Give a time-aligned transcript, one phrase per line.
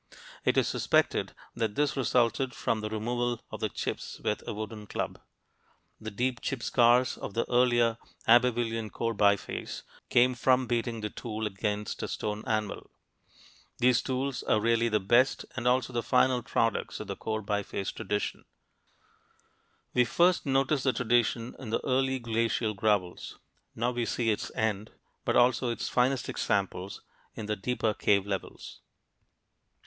[0.43, 4.87] It is suspected that this resulted from the removal of the chips with a wooden
[4.87, 5.21] club;
[5.99, 11.45] the deep chip scars of the earlier Abbevillian core biface came from beating the tool
[11.45, 12.89] against a stone anvil.
[13.77, 17.93] These tools are really the best and also the final products of the core biface
[17.93, 18.45] tradition.
[19.93, 23.37] We first noticed the tradition in the early glacial gravels
[23.75, 23.81] (p.
[23.81, 24.93] 43); now we see its end,
[25.25, 27.03] but also its finest examples,
[27.35, 28.79] in the deeper cave levels.